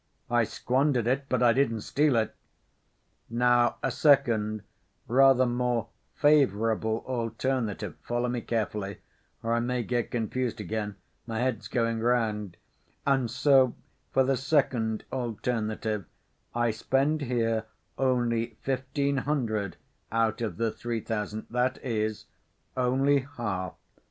I 0.31 0.45
squandered 0.45 1.05
it, 1.05 1.25
but 1.29 1.43
I 1.43 1.53
didn't 1.53 1.81
steal 1.81 2.15
it. 2.15 2.33
Now 3.29 3.75
a 3.83 3.91
second, 3.91 4.63
rather 5.07 5.45
more 5.45 5.89
favorable 6.15 7.03
alternative: 7.07 7.93
follow 8.01 8.27
me 8.27 8.41
carefully, 8.41 8.97
or 9.43 9.53
I 9.53 9.59
may 9.59 9.83
get 9.83 10.09
confused 10.09 10.59
again—my 10.59 11.37
head's 11.37 11.67
going 11.67 11.99
round—and 11.99 13.29
so, 13.29 13.75
for 14.11 14.23
the 14.23 14.37
second 14.37 15.03
alternative: 15.13 16.05
I 16.55 16.71
spend 16.71 17.21
here 17.21 17.65
only 17.99 18.57
fifteen 18.63 19.17
hundred 19.17 19.77
out 20.11 20.41
of 20.41 20.57
the 20.57 20.71
three 20.71 21.01
thousand, 21.01 21.45
that 21.51 21.77
is, 21.85 22.25
only 22.75 23.19
half. 23.37 23.75